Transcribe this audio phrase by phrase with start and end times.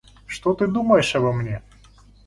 [0.25, 1.61] Что ты думаешь обо мне?